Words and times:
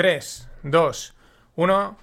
3, 0.00 0.48
2, 0.62 1.14
1. 1.56 1.98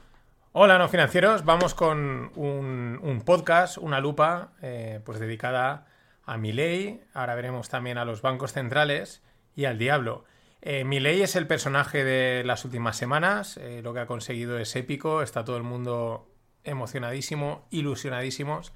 Hola, 0.52 0.78
no 0.78 0.88
financieros. 0.88 1.46
Vamos 1.46 1.74
con 1.74 2.32
un, 2.36 3.24
podcast, 3.26 3.80
una 3.80 4.00
lupa, 4.00 4.52
eh, 4.62 5.00
pues 5.04 5.18
dedicada 5.18 5.88
a 6.24 6.38
mi 6.38 6.54
ley. 6.54 7.02
Ahora 7.16 7.34
veremos 7.34 7.70
también 7.70 7.98
a 7.98 8.06
los 8.06 8.22
bancos 8.22 8.54
centrales 8.54 9.24
y 9.56 9.66
al 9.66 9.80
diablo. 9.80 10.26
Eh, 10.62 10.84
ley 10.84 11.24
es 11.24 11.36
el 11.36 11.48
personaje 11.48 12.04
de 12.04 12.44
las 12.44 12.66
últimas 12.66 12.98
semanas. 12.98 13.58
Eh, 13.58 13.82
lo 13.82 13.96
que 13.96 14.02
ha 14.02 14.06
conseguido 14.06 14.60
es 14.60 14.76
épico. 14.76 15.24
Está 15.24 15.44
todo 15.44 15.58
el 15.58 15.64
mundo 15.64 16.30
emocionadísimo, 16.64 17.66
ilusionadísimos. 17.72 18.74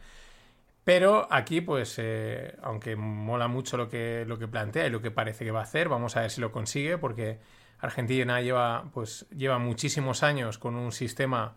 Pero 0.83 1.27
aquí, 1.29 1.61
pues, 1.61 1.93
eh, 1.99 2.55
aunque 2.63 2.95
mola 2.95 3.47
mucho 3.47 3.77
lo 3.77 3.87
que, 3.87 4.25
lo 4.27 4.39
que 4.39 4.47
plantea 4.47 4.87
y 4.87 4.89
lo 4.89 5.03
que 5.03 5.11
parece 5.11 5.45
que 5.45 5.51
va 5.51 5.59
a 5.59 5.63
hacer, 5.65 5.89
vamos 5.89 6.17
a 6.17 6.21
ver 6.21 6.31
si 6.31 6.41
lo 6.41 6.51
consigue, 6.51 6.97
porque 6.97 7.39
Argentina 7.81 8.41
lleva, 8.41 8.85
pues, 8.93 9.27
lleva 9.35 9.57
muchísimos 9.57 10.23
años 10.23 10.57
con 10.57 10.75
un 10.75 10.91
sistema, 10.91 11.55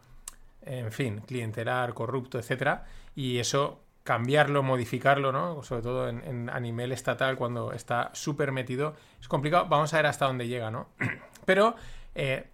en 0.62 0.90
fin, 0.90 1.20
clientelar, 1.20 1.94
corrupto, 1.94 2.38
etcétera, 2.38 2.84
y 3.14 3.38
eso 3.38 3.80
cambiarlo, 4.04 4.62
modificarlo, 4.62 5.32
¿no? 5.32 5.62
Sobre 5.62 5.82
todo 5.82 6.08
en, 6.08 6.50
a 6.50 6.60
nivel 6.60 6.92
estatal, 6.92 7.36
cuando 7.36 7.72
está 7.72 8.10
súper 8.12 8.52
metido, 8.52 8.94
es 9.20 9.28
complicado. 9.28 9.66
Vamos 9.66 9.92
a 9.94 9.96
ver 9.96 10.06
hasta 10.06 10.26
dónde 10.26 10.46
llega, 10.46 10.70
¿no? 10.70 10.88
Pero 11.46 11.74
eh, 12.14 12.46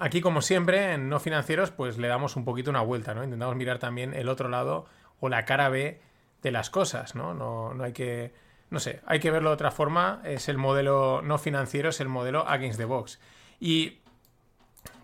aquí, 0.00 0.20
como 0.20 0.42
siempre, 0.42 0.94
en 0.94 1.08
no 1.08 1.20
financieros, 1.20 1.70
pues 1.70 1.96
le 1.96 2.08
damos 2.08 2.36
un 2.36 2.44
poquito 2.44 2.70
una 2.70 2.82
vuelta, 2.82 3.14
¿no? 3.14 3.22
Intentamos 3.22 3.54
mirar 3.56 3.78
también 3.78 4.14
el 4.14 4.28
otro 4.28 4.48
lado 4.48 4.86
o 5.20 5.28
la 5.28 5.44
cara 5.44 5.68
B 5.68 6.00
de 6.42 6.50
las 6.50 6.70
cosas, 6.70 7.14
¿no? 7.14 7.34
No, 7.34 7.72
no 7.72 7.84
hay 7.84 7.92
que, 7.92 8.34
no 8.74 8.80
sé, 8.80 9.00
hay 9.06 9.20
que 9.20 9.30
verlo 9.30 9.50
de 9.50 9.54
otra 9.54 9.70
forma, 9.70 10.20
es 10.24 10.48
el 10.48 10.58
modelo 10.58 11.22
no 11.22 11.38
financiero, 11.38 11.90
es 11.90 12.00
el 12.00 12.08
modelo 12.08 12.46
against 12.46 12.78
the 12.78 12.84
box. 12.84 13.20
Y 13.60 14.00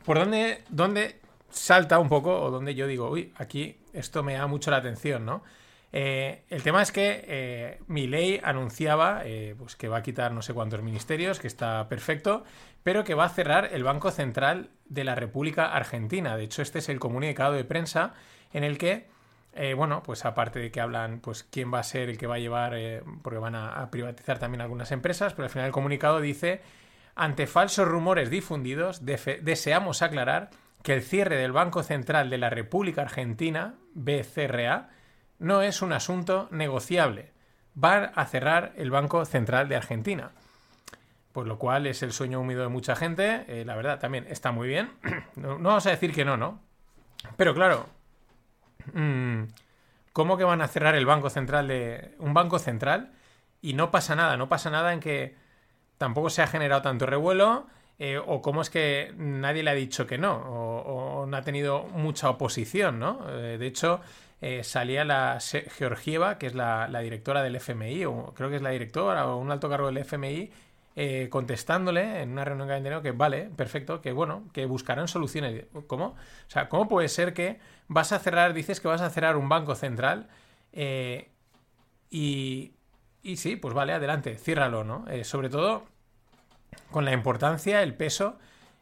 por 0.05 0.19
dónde, 0.19 0.65
dónde 0.69 1.21
salta 1.51 2.01
un 2.01 2.09
poco, 2.09 2.43
o 2.43 2.51
donde 2.51 2.75
yo 2.75 2.89
digo, 2.89 3.09
uy, 3.09 3.33
aquí 3.37 3.79
esto 3.93 4.25
me 4.25 4.35
da 4.35 4.49
mucho 4.49 4.73
la 4.73 4.79
atención, 4.79 5.25
¿no? 5.25 5.45
Eh, 5.93 6.43
el 6.51 6.63
tema 6.63 6.83
es 6.83 6.91
que 6.91 7.25
eh, 7.27 7.81
mi 7.87 8.07
ley 8.09 8.41
anunciaba 8.43 9.23
eh, 9.25 9.55
pues 9.59 9.75
que 9.75 9.89
va 9.89 9.99
a 9.99 10.03
quitar 10.03 10.33
no 10.33 10.43
sé 10.43 10.53
cuántos 10.53 10.83
ministerios, 10.83 11.39
que 11.39 11.47
está 11.47 11.89
perfecto, 11.89 12.45
pero 12.83 13.05
que 13.05 13.15
va 13.15 13.25
a 13.25 13.29
cerrar 13.29 13.71
el 13.73 13.85
Banco 13.85 14.11
Central 14.11 14.71
de 14.87 15.05
la 15.05 15.15
República 15.15 15.67
Argentina. 15.67 16.37
De 16.37 16.45
hecho, 16.45 16.63
este 16.63 16.81
es 16.81 16.89
el 16.89 16.99
comunicado 16.99 17.53
de 17.53 17.65
prensa 17.65 18.15
en 18.53 18.65
el 18.65 18.79
que 18.79 19.09
eh, 19.53 19.75
bueno, 19.75 20.03
pues 20.03 20.25
aparte 20.25 20.61
de 20.61 20.71
que 20.71 20.81
hablan, 20.81 21.21
pues 21.21 21.43
quién 21.43 21.73
va 21.73 21.81
a 21.81 21.85
ser 21.85 22.09
el 22.09 22.19
que 22.19 22.27
va 22.27 22.37
a 22.37 22.39
llevar, 22.39 22.75
eh, 22.77 23.03
porque 23.23 23.39
van 23.39 23.57
a, 23.57 23.91
privatizar 23.91 24.39
también 24.39 24.61
algunas 24.61 24.93
empresas, 24.93 25.35
pero 25.35 25.45
al 25.45 25.51
final 25.51 25.67
el 25.67 25.73
comunicado 25.73 26.21
dice, 26.21 26.63
ante 27.17 27.47
falsos 27.47 27.89
rumores 27.89 28.31
difundidos, 28.31 29.05
deseamos 29.05 30.03
aclarar 30.03 30.51
que 30.83 30.95
el 30.95 31.03
cierre 31.03 31.37
del 31.37 31.53
Banco 31.53 31.83
Central 31.83 32.31
de 32.31 32.39
la 32.39 32.49
República 32.49 33.03
Argentina, 33.03 33.75
BCRA, 33.95 34.91
no 35.39 35.63
es 35.63 35.83
un 35.83 35.93
asunto 35.93 36.49
negociable. 36.51 37.33
Va 37.83 38.05
a 38.05 38.27
cerrar 38.27 38.73
el 38.77 38.91
Banco 38.91 39.25
Central 39.25 39.69
de 39.69 39.77
Argentina. 39.77 40.31
Por 41.33 41.47
lo 41.47 41.59
cual 41.59 41.87
es 41.87 42.03
el 42.03 42.13
sueño 42.13 42.41
húmedo 42.41 42.63
de 42.63 42.69
mucha 42.69 42.97
gente. 42.97 43.45
Eh, 43.49 43.65
la 43.65 43.77
verdad, 43.77 44.01
también 44.01 44.27
está 44.29 44.53
muy 44.53 44.69
bien. 44.69 44.91
no 45.37 45.59
vamos 45.59 45.87
a 45.87 45.91
decir 45.91 46.13
que 46.13 46.25
no, 46.25 46.37
¿no? 46.37 46.61
Pero 47.37 47.55
claro, 47.55 47.87
¿Cómo 50.13 50.37
que 50.37 50.45
van 50.45 50.61
a 50.61 50.69
cerrar 50.69 50.95
el 50.95 51.07
banco 51.07 51.31
central 51.31 51.69
de. 51.69 52.15
un 52.19 52.35
banco 52.35 52.59
central? 52.59 53.13
Y 53.63 53.75
no 53.75 53.91
pasa 53.91 54.17
nada, 54.17 54.37
no 54.37 54.49
pasa 54.49 54.71
nada 54.71 54.93
en 54.93 55.01
que 55.01 55.37
tampoco 55.99 56.31
se 56.31 56.43
ha 56.43 56.47
generado 56.47 56.83
tanto 56.83 57.07
revuelo. 57.07 57.67
Eh, 58.03 58.19
o 58.19 58.41
cómo 58.41 58.63
es 58.63 58.71
que 58.71 59.13
nadie 59.19 59.63
le 59.63 59.71
ha 59.71 59.75
dicho 59.75 60.07
que 60.07 60.17
no, 60.17 60.35
o, 60.35 61.27
no 61.27 61.37
ha 61.37 61.43
tenido 61.43 61.83
mucha 61.85 62.31
oposición, 62.31 62.99
¿no? 62.99 63.27
Eh, 63.29 63.59
de 63.59 63.67
hecho, 63.67 64.01
eh, 64.41 64.65
salía 64.65 65.05
la 65.05 65.39
Georgieva, 65.77 66.39
que 66.39 66.47
es 66.47 66.55
la, 66.55 66.89
la, 66.89 67.01
directora 67.01 67.43
del 67.43 67.57
FMI, 67.57 68.07
o 68.07 68.33
creo 68.35 68.49
que 68.49 68.57
es 68.57 68.63
la 68.63 68.71
directora 68.71 69.27
o 69.27 69.37
un 69.37 69.51
alto 69.51 69.69
cargo 69.69 69.89
del 69.89 69.99
FMI, 69.99 70.51
eh, 70.97 71.29
contestándole 71.31 72.21
en 72.21 72.33
una 72.33 72.45
reunión 72.45 72.67
que 72.67 72.75
ha 72.89 73.03
que 73.03 73.13
vale, 73.13 73.49
perfecto, 73.57 74.01
que 74.01 74.11
bueno, 74.11 74.49
que 74.53 74.67
buscarán 74.67 75.07
soluciones. 75.07 75.67
¿Cómo? 75.87 76.07
O 76.07 76.17
sea, 76.49 76.69
¿cómo 76.69 76.89
puede 76.89 77.09
ser 77.09 77.33
que 77.33 77.61
vas 77.87 78.11
a 78.11 78.19
cerrar, 78.19 78.55
dices 78.55 78.81
que 78.81 78.89
vas 78.89 79.01
a 79.01 79.09
cerrar 79.09 79.37
un 79.37 79.49
banco 79.49 79.77
central 79.77 80.29
eh, 80.73 81.31
y, 82.11 82.73
y 83.23 83.37
sí, 83.37 83.55
pues 83.55 83.73
vale, 83.73 83.93
adelante, 83.93 84.35
ciérralo, 84.37 84.83
¿no? 84.83 85.07
Eh, 85.09 85.23
sobre 85.23 85.49
todo 85.49 85.85
con 86.91 87.05
la 87.05 87.13
importancia, 87.13 87.83
el 87.83 87.95
peso 87.95 88.39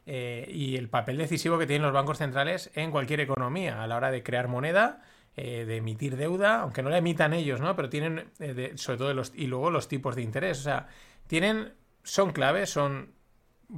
y 0.07 0.75
el 0.75 0.89
papel 0.89 1.17
decisivo 1.17 1.59
que 1.59 1.67
tienen 1.67 1.83
los 1.83 1.93
bancos 1.93 2.17
centrales 2.17 2.71
en 2.73 2.89
cualquier 2.89 3.19
economía 3.19 3.83
a 3.83 3.85
la 3.85 3.95
hora 3.95 4.09
de 4.09 4.23
crear 4.23 4.47
moneda. 4.47 5.03
de 5.35 5.75
emitir 5.75 6.17
deuda, 6.17 6.61
aunque 6.61 6.81
no 6.81 6.89
la 6.89 6.97
emitan 6.97 7.31
ellos, 7.33 7.61
¿no? 7.61 7.75
Pero 7.75 7.89
tienen, 7.89 8.31
sobre 8.75 8.97
todo, 8.97 9.13
los, 9.13 9.31
y 9.35 9.45
luego 9.45 9.69
los 9.69 9.87
tipos 9.87 10.15
de 10.15 10.23
interés. 10.23 10.59
O 10.61 10.63
sea, 10.63 10.87
tienen 11.27 11.73
son 12.09 12.31
claves, 12.31 12.71
son 12.71 13.13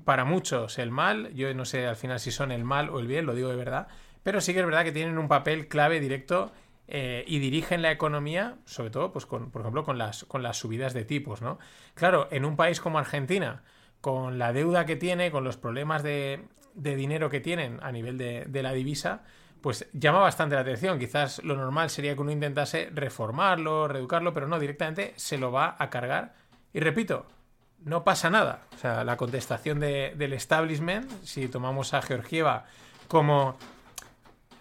para 0.06 0.24
muchos 0.24 0.80
el 0.80 0.90
mal, 0.90 1.34
yo 1.34 1.54
no 1.54 1.66
sé 1.66 1.86
al 1.86 1.98
final 1.98 2.20
si 2.20 2.32
son 2.32 2.52
el 2.52 2.64
mal 2.64 2.90
o 2.90 3.00
el 3.00 3.08
bien, 3.08 3.26
lo 3.26 3.36
digo 3.36 3.50
de 3.50 3.58
verdad, 3.58 3.88
pero 4.24 4.40
sí 4.40 4.54
que 4.54 4.60
es 4.60 4.66
verdad 4.66 4.86
que 4.86 4.94
tienen 4.94 5.18
un 5.18 5.28
papel 5.28 5.68
clave 5.68 6.00
directo 6.00 6.54
eh, 6.88 7.26
y 7.28 7.40
dirigen 7.40 7.82
la 7.82 7.92
economía, 7.92 8.56
sobre 8.66 8.90
todo, 8.90 9.12
pues 9.12 9.26
con, 9.26 9.52
por 9.52 9.62
ejemplo, 9.62 9.84
con 9.84 9.98
las, 9.98 10.24
con 10.26 10.44
las 10.44 10.58
subidas 10.58 10.94
de 10.94 11.04
tipos, 11.04 11.42
¿no? 11.42 11.60
Claro, 11.94 12.30
en 12.32 12.46
un 12.46 12.56
país 12.56 12.80
como 12.80 13.00
Argentina, 13.00 13.64
con 14.00 14.40
la 14.40 14.54
deuda 14.54 14.86
que 14.86 14.96
tiene, 14.96 15.30
con 15.30 15.44
los 15.44 15.58
problemas 15.58 16.04
de, 16.04 16.48
dinero 16.74 17.30
que 17.30 17.42
tienen 17.42 17.80
a 17.82 17.92
nivel 17.92 18.18
de, 18.18 18.46
de 18.48 18.64
la 18.64 18.72
divisa, 18.72 19.24
pues 19.62 19.90
llama 19.94 20.20
bastante 20.20 20.56
la 20.56 20.62
atención. 20.62 21.00
Quizás 21.00 21.44
lo 21.44 21.56
normal 21.56 21.90
sería 21.90 22.16
que 22.16 22.22
uno 22.22 22.32
intentase 22.32 22.90
reformarlo, 22.94 23.88
reeducarlo, 23.88 24.34
pero 24.34 24.48
no, 24.48 24.58
directamente 24.60 25.14
se 25.18 25.38
lo 25.38 25.52
va 25.52 25.76
a 25.78 25.90
cargar. 25.90 26.34
Y 26.74 26.80
repito, 26.80 27.28
no 27.84 28.04
pasa 28.04 28.30
nada. 28.30 28.62
O 28.76 28.78
sea, 28.78 29.04
la 29.04 29.18
contestación 29.18 29.80
del 29.80 30.34
establishment, 30.34 31.10
si 31.24 31.48
tomamos 31.48 31.94
a 31.94 32.02
Georgieva 32.02 32.66
como 33.08 33.58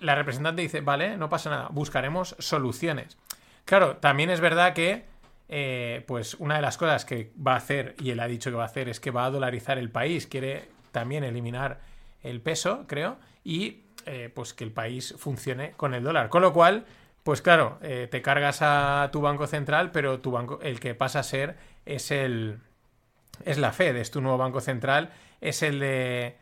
la 0.00 0.14
representante 0.14 0.62
dice, 0.62 0.81
vale, 0.81 1.16
no 1.16 1.28
pasa 1.28 1.50
nada, 1.50 1.69
buscaremos 1.70 2.34
soluciones. 2.38 3.16
Claro, 3.64 3.98
también 3.98 4.31
es 4.31 4.41
verdad 4.41 4.72
que, 4.72 5.04
eh, 5.48 6.04
pues 6.06 6.34
una 6.34 6.56
de 6.56 6.62
las 6.62 6.76
cosas 6.76 7.04
que 7.04 7.31
va 7.47 7.53
a 7.53 7.56
hacer, 7.56 7.94
y 8.00 8.10
él 8.10 8.20
ha 8.20 8.26
dicho 8.26 8.50
que 8.50 8.56
va 8.56 8.64
a 8.64 8.66
hacer, 8.66 8.88
es 8.88 8.98
que 8.98 9.10
va 9.10 9.26
a 9.26 9.31
dolarizar 9.31 9.78
el 9.78 9.91
país, 9.91 10.26
quiere 10.26 10.69
también 10.91 11.22
eliminar 11.22 11.81
el 12.22 12.41
peso, 12.41 12.84
creo, 12.87 13.19
y 13.44 13.84
eh, 14.06 14.31
pues 14.34 14.54
que 14.54 14.64
el 14.64 14.72
país 14.72 15.14
funcione 15.19 15.72
con 15.76 15.94
el 15.94 16.02
dólar. 16.02 16.28
Con 16.28 16.42
lo 16.42 16.52
cual, 16.52 16.87
pues 17.22 17.42
claro, 17.42 17.78
eh, 17.82 18.08
te 18.10 18.22
cargas 18.22 18.62
a 18.62 19.10
tu 19.12 19.20
banco 19.20 19.47
central, 19.47 19.91
pero 19.92 20.20
tu 20.20 20.31
banco, 20.31 20.58
el 20.62 20.81
que 20.81 20.94
pasa 20.94 21.20
a 21.20 21.22
ser 21.22 21.56
es 21.84 22.10
el, 22.10 22.58
es 23.44 23.58
la 23.58 23.72
Fed, 23.72 23.96
es 23.96 24.10
tu 24.10 24.20
nuevo 24.20 24.38
banco 24.38 24.60
central, 24.60 25.10
es 25.40 25.62
el 25.62 25.80
de 25.80 26.36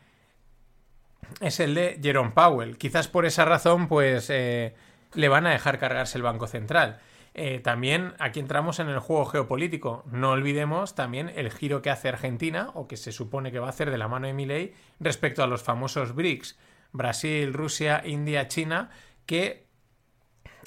es 1.41 1.59
el 1.59 1.75
de 1.75 1.99
Jerome 2.01 2.31
Powell. 2.31 2.77
Quizás 2.77 3.07
por 3.07 3.25
esa 3.25 3.45
razón, 3.45 3.87
pues 3.87 4.29
eh, 4.29 4.75
le 5.13 5.29
van 5.29 5.45
a 5.47 5.51
dejar 5.51 5.79
cargarse 5.79 6.17
el 6.17 6.23
Banco 6.23 6.47
Central. 6.47 6.99
Eh, 7.33 7.59
también 7.59 8.15
aquí 8.19 8.39
entramos 8.39 8.79
en 8.79 8.89
el 8.89 8.99
juego 8.99 9.25
geopolítico. 9.25 10.03
No 10.11 10.31
olvidemos 10.31 10.95
también 10.95 11.31
el 11.35 11.51
giro 11.51 11.81
que 11.81 11.89
hace 11.89 12.09
Argentina, 12.09 12.71
o 12.73 12.87
que 12.87 12.97
se 12.97 13.11
supone 13.11 13.51
que 13.51 13.59
va 13.59 13.67
a 13.67 13.69
hacer 13.69 13.91
de 13.91 13.97
la 13.97 14.07
mano 14.07 14.27
de 14.27 14.33
Milei, 14.33 14.73
respecto 14.99 15.43
a 15.43 15.47
los 15.47 15.63
famosos 15.63 16.15
BRICS, 16.15 16.57
Brasil, 16.91 17.53
Rusia, 17.53 18.01
India, 18.05 18.47
China, 18.47 18.89
que 19.25 19.67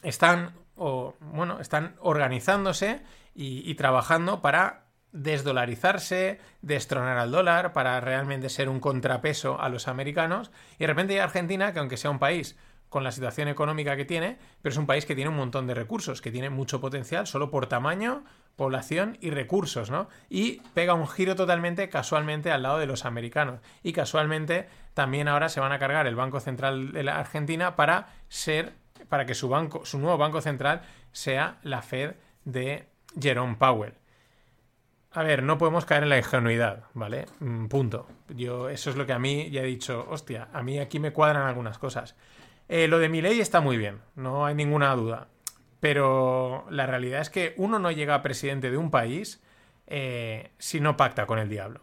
están, 0.02 0.54
o, 0.76 1.14
bueno, 1.20 1.60
están 1.60 1.96
organizándose 2.00 3.02
y 3.34 3.74
trabajando 3.76 4.42
para 4.42 4.81
desdolarizarse, 5.12 6.40
destronar 6.62 7.18
al 7.18 7.30
dólar 7.30 7.72
para 7.72 8.00
realmente 8.00 8.48
ser 8.48 8.68
un 8.68 8.80
contrapeso 8.80 9.60
a 9.60 9.68
los 9.68 9.88
americanos. 9.88 10.50
Y 10.76 10.80
de 10.80 10.86
repente 10.88 11.14
hay 11.14 11.20
Argentina, 11.20 11.72
que 11.72 11.78
aunque 11.78 11.96
sea 11.96 12.10
un 12.10 12.18
país 12.18 12.56
con 12.88 13.04
la 13.04 13.12
situación 13.12 13.48
económica 13.48 13.96
que 13.96 14.04
tiene, 14.04 14.36
pero 14.60 14.72
es 14.72 14.76
un 14.76 14.86
país 14.86 15.06
que 15.06 15.14
tiene 15.14 15.30
un 15.30 15.36
montón 15.36 15.66
de 15.66 15.74
recursos, 15.74 16.20
que 16.20 16.30
tiene 16.30 16.50
mucho 16.50 16.78
potencial 16.80 17.26
solo 17.26 17.50
por 17.50 17.66
tamaño, 17.66 18.22
población 18.54 19.16
y 19.22 19.30
recursos, 19.30 19.90
¿no? 19.90 20.08
Y 20.28 20.60
pega 20.74 20.92
un 20.92 21.08
giro 21.08 21.34
totalmente 21.34 21.88
casualmente 21.88 22.50
al 22.50 22.62
lado 22.62 22.78
de 22.78 22.86
los 22.86 23.06
americanos. 23.06 23.60
Y 23.82 23.94
casualmente 23.94 24.68
también 24.92 25.28
ahora 25.28 25.48
se 25.48 25.60
van 25.60 25.72
a 25.72 25.78
cargar 25.78 26.06
el 26.06 26.16
Banco 26.16 26.38
Central 26.40 26.92
de 26.92 27.02
la 27.02 27.18
Argentina 27.18 27.76
para 27.76 28.08
ser, 28.28 28.74
para 29.08 29.24
que 29.24 29.34
su 29.34 29.48
banco, 29.48 29.86
su 29.86 29.98
nuevo 29.98 30.18
banco 30.18 30.42
central 30.42 30.82
sea 31.12 31.58
la 31.62 31.80
Fed 31.80 32.16
de 32.44 32.88
Jerome 33.18 33.56
Powell. 33.56 34.01
A 35.14 35.22
ver, 35.22 35.42
no 35.42 35.58
podemos 35.58 35.84
caer 35.84 36.04
en 36.04 36.08
la 36.08 36.18
ingenuidad, 36.18 36.84
¿vale? 36.94 37.26
Mm, 37.40 37.66
punto. 37.66 38.06
Yo, 38.28 38.68
eso 38.70 38.90
es 38.90 38.96
lo 38.96 39.04
que 39.04 39.12
a 39.12 39.18
mí 39.18 39.50
ya 39.50 39.60
he 39.60 39.66
dicho, 39.66 40.06
hostia, 40.08 40.48
a 40.52 40.62
mí 40.62 40.78
aquí 40.78 40.98
me 40.98 41.12
cuadran 41.12 41.46
algunas 41.46 41.78
cosas. 41.78 42.16
Eh, 42.68 42.88
lo 42.88 42.98
de 42.98 43.10
mi 43.10 43.20
ley 43.20 43.38
está 43.40 43.60
muy 43.60 43.76
bien, 43.76 44.00
no 44.16 44.46
hay 44.46 44.54
ninguna 44.54 44.94
duda. 44.94 45.28
Pero 45.80 46.64
la 46.70 46.86
realidad 46.86 47.20
es 47.20 47.28
que 47.28 47.54
uno 47.58 47.78
no 47.78 47.90
llega 47.90 48.14
a 48.14 48.22
presidente 48.22 48.70
de 48.70 48.76
un 48.78 48.90
país 48.90 49.42
eh, 49.86 50.52
si 50.58 50.80
no 50.80 50.96
pacta 50.96 51.26
con 51.26 51.38
el 51.38 51.48
diablo. 51.48 51.80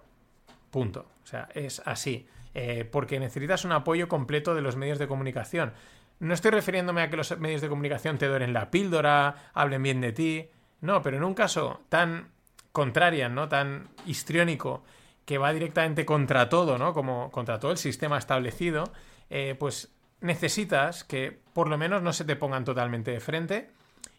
Punto. 0.72 1.08
O 1.24 1.28
sea, 1.28 1.50
es 1.54 1.82
así. 1.86 2.28
eh, 2.56 2.84
porque 2.90 3.20
necesitas 3.20 3.64
un 3.64 3.74
apoyo 3.74 4.08
completo 4.08 4.56
de 4.56 4.62
los 4.62 4.76
medios 4.76 4.98
de 4.98 5.08
comunicación. 5.08 5.74
No 6.20 6.34
estoy 6.34 6.50
refiriéndome 6.52 7.02
a 7.04 7.10
que 7.10 7.18
los 7.18 7.38
medios 7.38 7.62
de 7.62 7.70
comunicación 7.70 8.18
te 8.18 8.26
doren 8.26 8.54
la 8.54 8.72
píldora, 8.72 9.52
hablen 9.54 9.84
bien 9.84 10.02
de 10.02 10.12
ti, 10.14 10.50
no, 10.82 11.02
pero 11.04 11.18
en 11.18 11.24
un 11.24 11.36
caso 11.36 11.82
tan 11.90 12.32
contrarian, 12.80 13.36
¿no? 13.36 13.50
Tan 13.50 13.90
histriónico, 14.06 14.84
que 15.26 15.38
va 15.38 15.52
directamente 15.52 16.06
contra 16.06 16.48
todo, 16.48 16.78
¿no? 16.78 16.94
Como 16.94 17.30
contra 17.30 17.60
todo 17.60 17.72
el 17.72 17.78
sistema 17.78 18.18
establecido, 18.18 18.86
eh, 19.30 19.54
pues 19.60 19.92
necesitas 20.22 21.04
que 21.04 21.38
por 21.52 21.68
lo 21.68 21.78
menos 21.78 22.02
no 22.02 22.14
se 22.14 22.24
te 22.24 22.38
pongan 22.38 22.64
totalmente 22.64 23.12
de 23.12 23.20
frente 23.20 23.70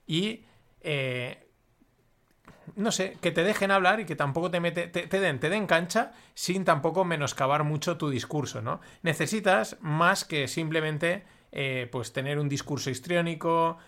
y 0.07 0.45
eh, 0.83 1.49
no 2.77 2.93
sé, 2.93 3.17
que 3.23 3.33
te 3.33 3.45
dejen 3.45 3.71
hablar 3.71 4.01
y 4.01 4.05
que 4.05 4.15
tampoco 4.15 4.51
te, 4.51 4.61
mete, 4.61 4.89
te, 4.89 5.21
den, 5.21 5.41
te 5.41 5.49
den 5.49 5.67
cancha 5.67 6.13
sin 6.35 6.67
tampoco 6.67 7.07
menoscabar 7.07 7.65
mucho 7.65 7.97
tu 7.97 8.11
discurso, 8.11 8.61
¿no? 8.61 8.83
Necesitas 9.03 9.79
más 9.81 10.27
que 10.27 10.49
simplemente 10.49 11.25
eh, 11.51 11.89
pues 11.91 12.13
tener 12.13 12.39
un 12.39 12.51
discurso 12.51 12.91
histriónico, 12.91 13.79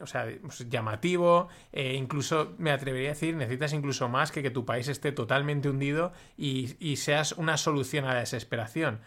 o 0.00 0.06
sea, 0.06 0.28
pues, 0.42 0.68
llamativo, 0.68 1.48
eh, 1.72 1.94
incluso 1.94 2.54
me 2.58 2.70
atrevería 2.70 3.10
a 3.10 3.12
decir, 3.14 3.36
necesitas 3.36 3.72
incluso 3.72 4.08
más 4.08 4.32
que 4.32 4.42
que 4.42 4.50
tu 4.50 4.64
país 4.64 4.88
esté 4.88 5.12
totalmente 5.12 5.68
hundido 5.68 6.12
y, 6.36 6.96
seas 6.96 7.32
una 7.32 7.56
solución 7.56 8.04
a 8.04 8.14
la 8.14 8.20
desesperación. 8.20 9.00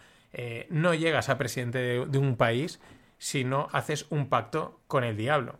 no 0.68 0.94
llegas 0.94 1.28
a 1.28 1.38
presidente 1.38 1.78
de 2.06 2.18
un 2.18 2.36
país 2.36 2.80
si 3.18 3.44
no 3.44 3.68
haces 3.72 4.06
un 4.10 4.28
pacto 4.28 4.80
con 4.86 5.04
el 5.04 5.16
diablo. 5.16 5.58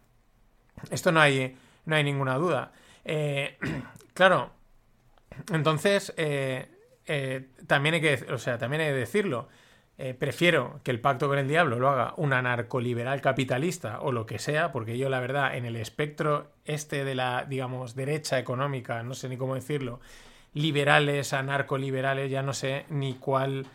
Esto 0.90 1.12
no 1.12 1.20
hay, 1.20 1.56
no 1.84 1.94
hay 1.94 2.02
ninguna 2.02 2.36
duda. 2.36 2.72
Eh, 3.04 3.58
claro, 4.14 4.50
entonces 5.52 6.14
eh, 6.16 6.68
eh, 7.06 7.48
también, 7.66 7.96
hay 7.96 8.00
que, 8.00 8.32
o 8.32 8.38
sea, 8.38 8.56
también 8.58 8.80
hay 8.82 8.88
que 8.88 8.94
decirlo. 8.94 9.48
Prefiero 10.18 10.80
que 10.82 10.90
el 10.90 11.00
pacto 11.00 11.28
con 11.28 11.38
el 11.38 11.48
diablo 11.48 11.78
lo 11.78 11.88
haga 11.88 12.14
un 12.16 12.32
anarcoliberal 12.32 13.20
capitalista 13.20 14.00
o 14.00 14.12
lo 14.12 14.26
que 14.26 14.38
sea, 14.38 14.72
porque 14.72 14.96
yo 14.98 15.08
la 15.08 15.20
verdad 15.20 15.56
en 15.56 15.64
el 15.66 15.76
espectro 15.76 16.52
este 16.64 17.04
de 17.04 17.14
la, 17.14 17.44
digamos, 17.48 17.94
derecha 17.94 18.38
económica, 18.38 19.02
no 19.02 19.14
sé 19.14 19.28
ni 19.28 19.36
cómo 19.36 19.54
decirlo, 19.54 20.00
liberales, 20.54 21.32
anarcoliberales, 21.32 22.30
ya 22.30 22.42
no 22.42 22.52
sé 22.52 22.86
ni 22.88 23.14
cuál 23.14 23.66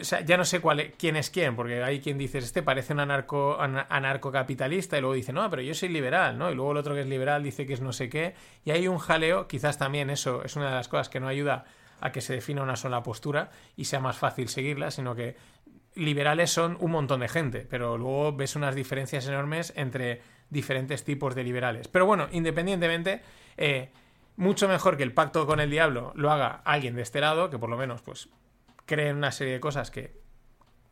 o 0.00 0.04
sea, 0.04 0.20
ya 0.22 0.36
no 0.36 0.44
sé 0.44 0.60
cuál, 0.60 0.92
quién 0.98 1.16
es 1.16 1.30
quién, 1.30 1.54
porque 1.54 1.82
hay 1.82 2.00
quien 2.00 2.18
dice, 2.18 2.38
este 2.38 2.62
parece 2.62 2.92
un 2.92 3.00
anarco, 3.00 3.56
anarcocapitalista 3.60 4.98
y 4.98 5.00
luego 5.00 5.14
dice, 5.14 5.32
no, 5.32 5.48
pero 5.50 5.62
yo 5.62 5.74
soy 5.74 5.90
liberal, 5.90 6.38
¿no? 6.38 6.50
Y 6.50 6.54
luego 6.54 6.72
el 6.72 6.78
otro 6.78 6.94
que 6.94 7.02
es 7.02 7.06
liberal 7.06 7.42
dice 7.42 7.66
que 7.66 7.74
es 7.74 7.80
no 7.80 7.92
sé 7.92 8.08
qué. 8.08 8.34
Y 8.64 8.70
hay 8.70 8.88
un 8.88 8.98
jaleo, 8.98 9.46
quizás 9.46 9.78
también 9.78 10.10
eso 10.10 10.42
es 10.44 10.56
una 10.56 10.70
de 10.70 10.74
las 10.74 10.88
cosas 10.88 11.08
que 11.08 11.20
no 11.20 11.28
ayuda 11.28 11.66
a 12.00 12.12
que 12.12 12.20
se 12.20 12.34
defina 12.34 12.62
una 12.62 12.76
sola 12.76 13.02
postura 13.02 13.50
y 13.76 13.86
sea 13.86 14.00
más 14.00 14.16
fácil 14.16 14.48
seguirla, 14.48 14.90
sino 14.90 15.14
que 15.14 15.36
liberales 15.94 16.50
son 16.50 16.76
un 16.80 16.90
montón 16.90 17.20
de 17.20 17.28
gente, 17.28 17.66
pero 17.68 17.96
luego 17.96 18.32
ves 18.34 18.56
unas 18.56 18.74
diferencias 18.74 19.26
enormes 19.26 19.72
entre 19.76 20.20
diferentes 20.50 21.04
tipos 21.04 21.34
de 21.34 21.44
liberales. 21.44 21.88
Pero 21.88 22.06
bueno, 22.06 22.28
independientemente, 22.30 23.22
eh, 23.56 23.90
mucho 24.36 24.68
mejor 24.68 24.96
que 24.96 25.02
el 25.02 25.12
pacto 25.12 25.46
con 25.46 25.60
el 25.60 25.70
diablo 25.70 26.12
lo 26.14 26.30
haga 26.30 26.60
alguien 26.64 26.94
de 26.94 27.02
este 27.02 27.20
lado, 27.20 27.50
que 27.50 27.58
por 27.58 27.70
lo 27.70 27.76
menos, 27.76 28.02
pues 28.02 28.28
creen 28.84 29.16
una 29.16 29.32
serie 29.32 29.54
de 29.54 29.60
cosas 29.60 29.90
que 29.90 30.20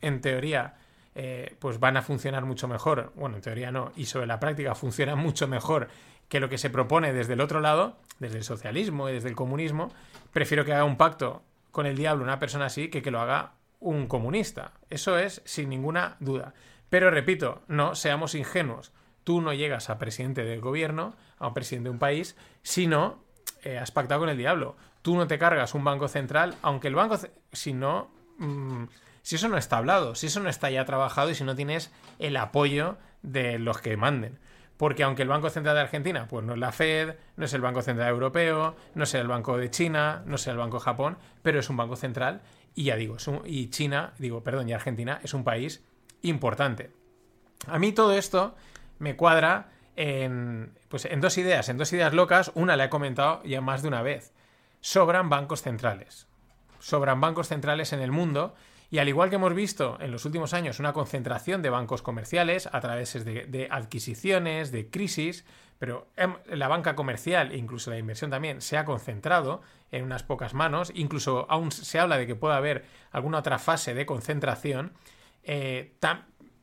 en 0.00 0.20
teoría 0.20 0.76
eh, 1.14 1.54
pues 1.60 1.78
van 1.78 1.96
a 1.96 2.02
funcionar 2.02 2.44
mucho 2.44 2.66
mejor, 2.66 3.12
bueno, 3.14 3.36
en 3.36 3.42
teoría 3.42 3.70
no, 3.70 3.92
y 3.94 4.06
sobre 4.06 4.26
la 4.26 4.40
práctica 4.40 4.74
funcionan 4.74 5.18
mucho 5.18 5.46
mejor 5.46 5.88
que 6.28 6.40
lo 6.40 6.48
que 6.48 6.58
se 6.58 6.70
propone 6.70 7.12
desde 7.12 7.34
el 7.34 7.40
otro 7.40 7.60
lado, 7.60 7.96
desde 8.18 8.38
el 8.38 8.44
socialismo 8.44 9.08
y 9.08 9.12
desde 9.12 9.28
el 9.28 9.36
comunismo, 9.36 9.92
prefiero 10.32 10.64
que 10.64 10.72
haga 10.72 10.84
un 10.84 10.96
pacto 10.96 11.42
con 11.70 11.86
el 11.86 11.96
diablo 11.96 12.24
una 12.24 12.38
persona 12.38 12.66
así 12.66 12.88
que 12.88 13.02
que 13.02 13.10
lo 13.10 13.20
haga 13.20 13.54
un 13.80 14.06
comunista. 14.06 14.72
Eso 14.90 15.18
es 15.18 15.42
sin 15.44 15.68
ninguna 15.68 16.16
duda. 16.20 16.54
Pero 16.88 17.10
repito, 17.10 17.62
no 17.66 17.94
seamos 17.94 18.34
ingenuos. 18.34 18.92
Tú 19.24 19.40
no 19.40 19.52
llegas 19.52 19.90
a 19.90 19.98
presidente 19.98 20.44
del 20.44 20.60
gobierno, 20.60 21.16
a 21.38 21.48
un 21.48 21.54
presidente 21.54 21.88
de 21.88 21.92
un 21.92 21.98
país, 21.98 22.36
si 22.62 22.86
no 22.86 23.24
eh, 23.62 23.78
has 23.78 23.90
pactado 23.90 24.20
con 24.20 24.28
el 24.28 24.38
diablo 24.38 24.76
tú 25.04 25.16
no 25.16 25.26
te 25.26 25.38
cargas 25.38 25.74
un 25.74 25.84
banco 25.84 26.08
central, 26.08 26.56
aunque 26.62 26.88
el 26.88 26.94
banco, 26.94 27.18
si 27.52 27.74
no, 27.74 28.10
mm, 28.38 28.84
si 29.20 29.36
eso 29.36 29.50
no 29.50 29.58
está 29.58 29.76
hablado, 29.76 30.14
si 30.14 30.28
eso 30.28 30.40
no 30.40 30.48
está 30.48 30.70
ya 30.70 30.86
trabajado 30.86 31.28
y 31.28 31.34
si 31.34 31.44
no 31.44 31.54
tienes 31.54 31.92
el 32.18 32.38
apoyo 32.38 32.96
de 33.20 33.58
los 33.58 33.82
que 33.82 33.98
manden. 33.98 34.38
Porque 34.76 35.04
aunque 35.04 35.22
el 35.22 35.28
Banco 35.28 35.50
Central 35.50 35.76
de 35.76 35.82
Argentina, 35.82 36.26
pues 36.28 36.44
no 36.44 36.54
es 36.54 36.58
la 36.58 36.72
Fed, 36.72 37.14
no 37.36 37.44
es 37.44 37.52
el 37.54 37.60
Banco 37.60 37.82
Central 37.82 38.08
Europeo, 38.08 38.74
no 38.94 39.04
es 39.04 39.14
el 39.14 39.28
Banco 39.28 39.56
de 39.56 39.70
China, 39.70 40.22
no 40.26 40.34
es 40.34 40.46
el 40.46 40.56
Banco 40.56 40.78
de 40.78 40.84
Japón, 40.84 41.16
pero 41.42 41.60
es 41.60 41.70
un 41.70 41.76
banco 41.76 41.94
central 41.96 42.42
y 42.74 42.84
ya 42.84 42.96
digo, 42.96 43.16
y 43.44 43.70
China, 43.70 44.14
digo, 44.18 44.42
perdón, 44.42 44.68
y 44.68 44.72
Argentina 44.72 45.20
es 45.22 45.32
un 45.32 45.44
país 45.44 45.84
importante. 46.22 46.90
A 47.68 47.78
mí 47.78 47.92
todo 47.92 48.14
esto 48.14 48.56
me 48.98 49.16
cuadra 49.16 49.70
en, 49.96 50.76
pues 50.88 51.04
en 51.04 51.20
dos 51.20 51.38
ideas, 51.38 51.68
en 51.68 51.78
dos 51.78 51.92
ideas 51.92 52.12
locas. 52.12 52.50
Una 52.54 52.76
la 52.76 52.86
he 52.86 52.90
comentado 52.90 53.42
ya 53.44 53.60
más 53.60 53.82
de 53.82 53.88
una 53.88 54.02
vez 54.02 54.32
sobran 54.80 55.30
bancos 55.30 55.62
centrales. 55.62 56.26
Sobran 56.78 57.20
bancos 57.20 57.48
centrales 57.48 57.92
en 57.92 58.00
el 58.00 58.12
mundo 58.12 58.54
y 58.90 58.98
al 58.98 59.08
igual 59.08 59.30
que 59.30 59.36
hemos 59.36 59.54
visto 59.54 59.98
en 60.00 60.10
los 60.10 60.24
últimos 60.24 60.54
años 60.54 60.78
una 60.78 60.92
concentración 60.92 61.62
de 61.62 61.70
bancos 61.70 62.02
comerciales 62.02 62.68
a 62.72 62.80
través 62.80 63.24
de, 63.24 63.68
adquisiciones, 63.70 64.72
de 64.72 64.90
crisis, 64.90 65.44
pero 65.78 66.06
em, 66.16 66.34
la 66.46 66.68
banca 66.68 66.94
comercial 66.94 67.52
e 67.52 67.56
incluso 67.56 67.90
la 67.90 67.98
inversión 67.98 68.30
también 68.30 68.60
se 68.60 68.78
ha 68.78 68.84
concentrado 68.84 69.62
en 69.90 70.04
unas 70.04 70.22
pocas 70.22 70.54
manos, 70.54 70.92
incluso 70.94 71.46
aún 71.48 71.72
se 71.72 71.98
habla 71.98 72.18
de 72.18 72.26
que 72.26 72.36
pueda 72.36 72.56
haber 72.56 72.84
alguna 73.10 73.38
otra 73.38 73.58
fase 73.58 73.94
de 73.94 74.06
concentración, 74.06 74.92
eh, 75.42 75.92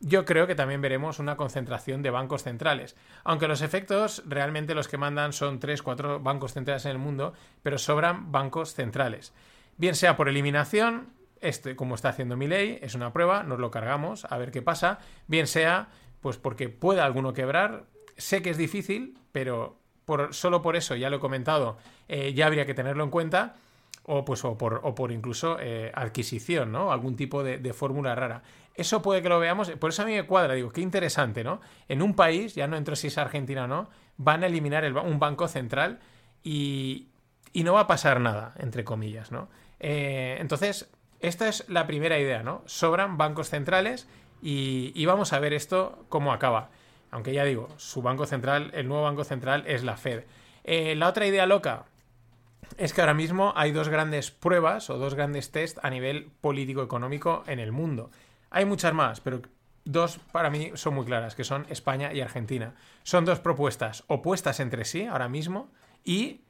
yo 0.01 0.25
creo 0.25 0.47
que 0.47 0.55
también 0.55 0.81
veremos 0.81 1.19
una 1.19 1.37
concentración 1.37 2.01
de 2.01 2.09
bancos 2.09 2.43
centrales. 2.43 2.95
Aunque 3.23 3.47
los 3.47 3.61
efectos 3.61 4.23
realmente 4.25 4.73
los 4.73 4.87
que 4.87 4.97
mandan 4.97 5.31
son 5.31 5.59
3, 5.59 5.81
4 5.83 6.19
bancos 6.19 6.53
centrales 6.53 6.85
en 6.85 6.91
el 6.91 6.97
mundo, 6.97 7.33
pero 7.61 7.77
sobran 7.77 8.31
bancos 8.31 8.73
centrales. 8.73 9.31
Bien 9.77 9.95
sea 9.95 10.17
por 10.17 10.27
eliminación, 10.27 11.13
este, 11.41 11.75
como 11.75 11.95
está 11.95 12.09
haciendo 12.09 12.37
mi 12.37 12.47
ley, 12.47 12.79
es 12.81 12.95
una 12.95 13.11
prueba, 13.11 13.43
nos 13.43 13.59
lo 13.59 13.71
cargamos, 13.71 14.25
a 14.25 14.37
ver 14.37 14.51
qué 14.51 14.61
pasa. 14.61 14.99
Bien 15.27 15.47
sea, 15.47 15.89
pues 16.21 16.37
porque 16.37 16.69
pueda 16.69 17.05
alguno 17.05 17.33
quebrar. 17.33 17.85
Sé 18.17 18.41
que 18.41 18.51
es 18.51 18.57
difícil, 18.57 19.17
pero 19.31 19.79
por, 20.05 20.33
solo 20.33 20.61
por 20.61 20.75
eso, 20.75 20.95
ya 20.95 21.09
lo 21.09 21.17
he 21.17 21.19
comentado, 21.19 21.77
eh, 22.07 22.33
ya 22.33 22.45
habría 22.45 22.65
que 22.65 22.73
tenerlo 22.73 23.03
en 23.03 23.09
cuenta 23.09 23.55
o 24.03 24.25
pues 24.25 24.43
o 24.45 24.57
por, 24.57 24.81
o 24.83 24.95
por 24.95 25.11
incluso 25.11 25.57
eh, 25.59 25.91
adquisición, 25.93 26.71
¿no? 26.71 26.91
Algún 26.91 27.15
tipo 27.15 27.43
de, 27.43 27.73
fórmula 27.73 28.15
rara. 28.15 28.43
Eso 28.73 29.01
puede 29.01 29.21
que 29.21 29.29
lo 29.29 29.39
veamos, 29.39 29.69
por 29.71 29.91
eso 29.91 30.01
a 30.01 30.05
mí 30.05 30.13
me 30.13 30.23
cuadra, 30.23 30.53
digo, 30.53 30.71
qué 30.71 30.81
interesante, 30.81 31.43
¿no? 31.43 31.61
En 31.87 32.01
un 32.01 32.15
país, 32.15 32.55
ya 32.55 32.67
no 32.67 32.77
entro 32.77 32.95
si 32.95 33.07
es 33.07 33.17
Argentina 33.17 33.65
o 33.65 33.67
no, 33.67 33.89
van 34.17 34.43
a 34.43 34.47
eliminar 34.47 34.85
un 34.97 35.19
banco 35.19 35.47
central 35.47 35.99
y, 36.43 37.09
y, 37.53 37.63
no 37.63 37.73
va 37.73 37.81
a 37.81 37.87
pasar 37.87 38.19
nada, 38.19 38.53
entre 38.57 38.83
comillas, 38.83 39.31
¿no? 39.31 39.49
Eh, 39.79 40.37
entonces, 40.39 40.89
esta 41.21 41.47
es 41.47 41.67
la 41.69 41.87
primera 41.87 42.19
idea, 42.19 42.43
¿no? 42.43 42.61
Sobran 42.65 43.17
bancos 43.17 43.49
centrales 43.49 44.07
y, 44.41 45.05
vamos 45.05 45.33
a 45.33 45.39
ver 45.39 45.53
esto 45.53 46.05
cómo 46.09 46.33
acaba. 46.33 46.69
Aunque 47.11 47.33
ya 47.33 47.43
digo, 47.43 47.67
su 47.77 48.01
banco 48.01 48.25
central, 48.25 48.71
el 48.73 48.87
nuevo 48.87 49.03
banco 49.03 49.23
central 49.23 49.63
es 49.67 49.83
la 49.83 49.97
Fed. 49.97 50.23
Eh, 50.63 50.95
la 50.95 51.09
otra 51.09 51.27
idea 51.27 51.45
loca, 51.45 51.85
es 52.77 52.93
que 52.93 53.01
ahora 53.01 53.13
mismo 53.13 53.53
hay 53.55 53.71
dos 53.71 53.89
grandes 53.89 54.31
pruebas 54.31 54.89
o 54.89 54.97
dos 54.97 55.15
grandes 55.15 55.51
test 55.51 55.77
a 55.83 55.89
nivel 55.89 56.31
político-económico 56.41 57.43
en 57.47 57.59
el 57.59 57.71
mundo. 57.71 58.11
Hay 58.49 58.65
muchas 58.65 58.93
más, 58.93 59.21
pero 59.21 59.41
dos 59.85 60.19
para 60.31 60.49
mí 60.49 60.71
son 60.75 60.95
muy 60.95 61.05
claras, 61.05 61.35
que 61.35 61.43
son 61.43 61.65
España 61.69 62.13
y 62.13 62.21
Argentina. 62.21 62.75
Son 63.03 63.25
dos 63.25 63.39
propuestas 63.39 64.03
opuestas 64.07 64.59
entre 64.59 64.85
sí 64.85 65.05
ahora 65.05 65.29
mismo 65.29 65.69
y, 66.03 66.41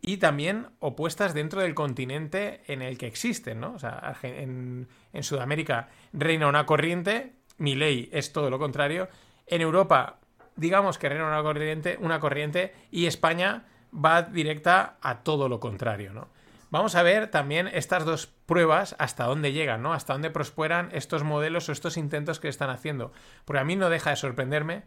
y 0.00 0.18
también 0.18 0.68
opuestas 0.78 1.34
dentro 1.34 1.60
del 1.60 1.74
continente 1.74 2.62
en 2.66 2.82
el 2.82 2.98
que 2.98 3.06
existen, 3.06 3.60
¿no? 3.60 3.74
O 3.74 3.78
sea, 3.78 4.16
en, 4.22 4.88
en 5.12 5.22
Sudamérica 5.22 5.88
reina 6.12 6.48
una 6.48 6.66
corriente, 6.66 7.32
mi 7.58 7.74
ley 7.74 8.08
es 8.12 8.32
todo 8.32 8.50
lo 8.50 8.58
contrario. 8.58 9.08
En 9.46 9.60
Europa, 9.60 10.18
digamos 10.56 10.98
que 10.98 11.08
reina 11.08 11.26
una 11.26 11.42
corriente, 11.42 11.98
una 12.00 12.20
corriente 12.20 12.74
y 12.90 13.06
España 13.06 13.64
va 13.92 14.22
directa 14.22 14.98
a 15.00 15.22
todo 15.22 15.48
lo 15.48 15.60
contrario, 15.60 16.12
¿no? 16.12 16.28
Vamos 16.70 16.94
a 16.96 17.02
ver 17.02 17.30
también 17.30 17.66
estas 17.66 18.04
dos 18.04 18.26
pruebas 18.26 18.94
hasta 18.98 19.24
dónde 19.24 19.52
llegan, 19.52 19.82
¿no? 19.82 19.94
Hasta 19.94 20.12
dónde 20.12 20.30
prosperan 20.30 20.90
estos 20.92 21.24
modelos 21.24 21.68
o 21.68 21.72
estos 21.72 21.96
intentos 21.96 22.40
que 22.40 22.48
están 22.48 22.68
haciendo. 22.68 23.10
Porque 23.46 23.60
a 23.60 23.64
mí 23.64 23.74
no 23.74 23.88
deja 23.88 24.10
de 24.10 24.16
sorprenderme 24.16 24.82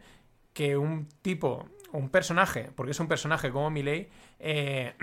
que 0.52 0.76
un 0.76 1.08
tipo, 1.22 1.68
un 1.92 2.08
personaje, 2.08 2.70
porque 2.74 2.92
es 2.92 3.00
un 3.00 3.08
personaje 3.08 3.50
como 3.50 3.70
Milley, 3.70 4.08
eh, 4.38 4.94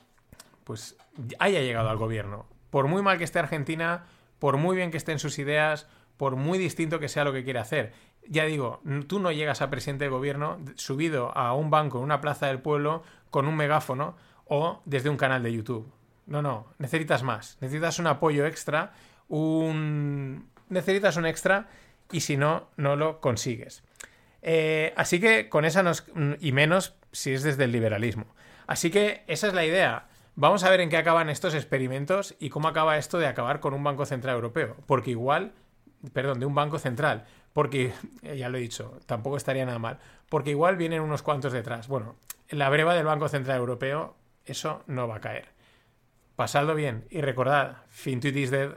pues 0.64 0.96
haya 1.38 1.60
llegado 1.60 1.88
al 1.88 1.96
gobierno. 1.96 2.46
Por 2.70 2.88
muy 2.88 3.02
mal 3.02 3.18
que 3.18 3.24
esté 3.24 3.38
Argentina, 3.38 4.04
por 4.38 4.56
muy 4.56 4.76
bien 4.76 4.90
que 4.90 4.96
estén 4.96 5.18
sus 5.18 5.38
ideas, 5.38 5.86
por 6.16 6.36
muy 6.36 6.58
distinto 6.58 7.00
que 7.00 7.08
sea 7.08 7.24
lo 7.24 7.32
que 7.32 7.44
quiere 7.44 7.58
hacer 7.58 7.92
ya 8.28 8.44
digo, 8.44 8.80
tú 9.06 9.18
no 9.18 9.32
llegas 9.32 9.62
a 9.62 9.70
presidente 9.70 10.04
de 10.04 10.10
gobierno 10.10 10.58
subido 10.76 11.36
a 11.36 11.54
un 11.54 11.70
banco 11.70 11.98
en 11.98 12.04
una 12.04 12.20
plaza 12.20 12.46
del 12.46 12.60
pueblo 12.60 13.02
con 13.30 13.46
un 13.46 13.56
megáfono 13.56 14.16
o 14.46 14.80
desde 14.84 15.10
un 15.10 15.16
canal 15.16 15.42
de 15.42 15.52
YouTube. 15.52 15.90
No, 16.26 16.40
no, 16.40 16.66
necesitas 16.78 17.22
más. 17.22 17.58
Necesitas 17.60 17.98
un 17.98 18.06
apoyo 18.06 18.46
extra, 18.46 18.92
un... 19.28 20.48
Necesitas 20.68 21.16
un 21.16 21.26
extra 21.26 21.68
y 22.10 22.20
si 22.20 22.36
no, 22.36 22.68
no 22.76 22.96
lo 22.96 23.20
consigues. 23.20 23.84
Eh, 24.46 24.92
así 24.96 25.20
que 25.20 25.48
con 25.48 25.64
esa 25.64 25.82
nos... 25.82 26.04
y 26.38 26.52
menos 26.52 26.94
si 27.12 27.32
es 27.32 27.42
desde 27.42 27.64
el 27.64 27.72
liberalismo. 27.72 28.26
Así 28.66 28.90
que 28.90 29.24
esa 29.26 29.48
es 29.48 29.54
la 29.54 29.64
idea. 29.64 30.06
Vamos 30.36 30.64
a 30.64 30.70
ver 30.70 30.80
en 30.80 30.90
qué 30.90 30.98
acaban 30.98 31.30
estos 31.30 31.54
experimentos 31.54 32.36
y 32.38 32.50
cómo 32.50 32.68
acaba 32.68 32.98
esto 32.98 33.18
de 33.18 33.26
acabar 33.26 33.60
con 33.60 33.72
un 33.72 33.82
Banco 33.82 34.04
Central 34.04 34.34
Europeo. 34.34 34.76
Porque 34.86 35.12
igual, 35.12 35.52
perdón, 36.12 36.40
de 36.40 36.46
un 36.46 36.54
Banco 36.54 36.78
Central. 36.78 37.24
Porque, 37.54 37.92
ya 38.22 38.48
lo 38.50 38.58
he 38.58 38.60
dicho, 38.60 38.98
tampoco 39.06 39.38
estaría 39.38 39.64
nada 39.64 39.78
mal. 39.78 39.98
Porque 40.28 40.50
igual 40.50 40.76
vienen 40.76 41.00
unos 41.00 41.22
cuantos 41.22 41.52
detrás. 41.52 41.88
Bueno, 41.88 42.16
en 42.48 42.58
la 42.58 42.68
breva 42.68 42.94
del 42.94 43.06
Banco 43.06 43.28
Central 43.28 43.58
Europeo, 43.58 44.14
eso 44.44 44.82
no 44.86 45.08
va 45.08 45.16
a 45.16 45.20
caer. 45.20 45.46
Pasadlo 46.36 46.74
bien 46.74 47.06
y 47.10 47.22
recordad, 47.22 47.78
FinTuit 47.88 48.36
is 48.36 48.50
dead. 48.50 48.72